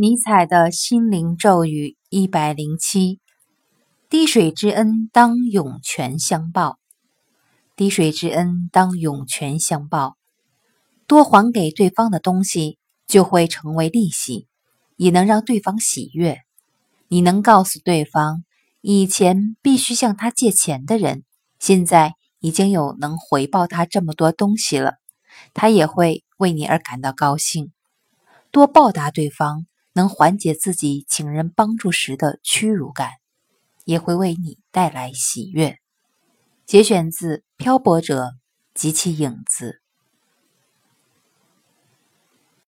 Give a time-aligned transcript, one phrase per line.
[0.00, 3.18] 尼采的心灵咒语一百零七：
[4.08, 6.78] 滴水之恩当涌泉相报，
[7.74, 10.16] 滴水之恩当涌泉相报。
[11.08, 14.46] 多还给对方的东西，就会成为利息，
[14.94, 16.42] 也能让对方喜悦。
[17.08, 18.44] 你能告诉对方，
[18.80, 21.24] 以前必须向他借钱的人，
[21.58, 24.92] 现在已经有能回报他这么多东西了，
[25.54, 27.72] 他也会为你而感到高兴。
[28.52, 29.66] 多报答对方，
[29.98, 33.14] 能缓解自己请人帮助时的屈辱感，
[33.84, 35.80] 也会为你带来喜悦。
[36.64, 38.34] 节选自《漂泊者
[38.72, 39.80] 及其影子》。